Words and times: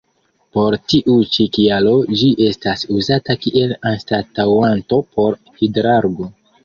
Por 0.55 0.75
tiu 0.93 1.17
ĉi 1.35 1.43
kialo 1.57 1.91
ĝi 2.21 2.31
estas 2.47 2.85
uzata 3.01 3.37
kiel 3.47 3.75
anstataŭanto 3.93 5.01
por 5.15 5.39
Hidrargo. 5.61 6.33